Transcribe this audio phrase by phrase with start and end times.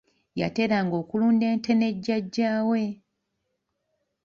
[0.39, 2.83] Yateranga okulunda ente ne jjajja we.